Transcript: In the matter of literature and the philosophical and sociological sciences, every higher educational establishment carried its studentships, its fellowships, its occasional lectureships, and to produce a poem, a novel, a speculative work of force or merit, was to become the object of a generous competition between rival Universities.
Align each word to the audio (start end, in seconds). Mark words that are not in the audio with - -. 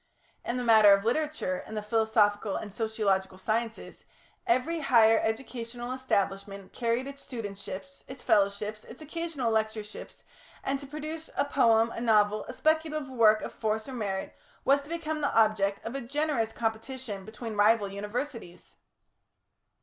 In 0.43 0.57
the 0.57 0.63
matter 0.63 0.93
of 0.93 1.05
literature 1.05 1.63
and 1.67 1.77
the 1.77 1.83
philosophical 1.83 2.55
and 2.55 2.73
sociological 2.73 3.37
sciences, 3.37 4.03
every 4.47 4.79
higher 4.79 5.19
educational 5.19 5.91
establishment 5.93 6.73
carried 6.73 7.05
its 7.05 7.21
studentships, 7.23 8.01
its 8.07 8.23
fellowships, 8.23 8.83
its 8.83 9.03
occasional 9.03 9.51
lectureships, 9.51 10.23
and 10.63 10.79
to 10.79 10.87
produce 10.87 11.29
a 11.37 11.45
poem, 11.45 11.91
a 11.91 12.01
novel, 12.01 12.45
a 12.45 12.53
speculative 12.53 13.09
work 13.09 13.43
of 13.43 13.53
force 13.53 13.87
or 13.87 13.93
merit, 13.93 14.35
was 14.65 14.81
to 14.81 14.89
become 14.89 15.21
the 15.21 15.37
object 15.37 15.85
of 15.85 15.93
a 15.93 16.01
generous 16.01 16.51
competition 16.51 17.23
between 17.23 17.53
rival 17.53 17.87
Universities. 17.87 18.77